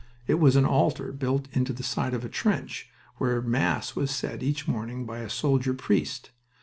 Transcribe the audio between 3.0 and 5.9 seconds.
where mass was said each morning by a soldier